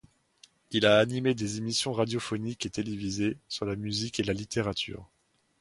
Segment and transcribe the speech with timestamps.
[0.71, 5.07] Il a animé des émissions radiophoniques et télévisées sur la musique et la littérature.